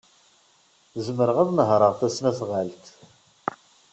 [1.05, 2.85] Zemreɣ ad nehṛeɣ tasnasɣalt.